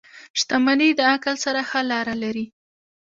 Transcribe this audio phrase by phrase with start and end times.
[0.39, 2.45] •شتمني د عقل سره ښه لاره لري.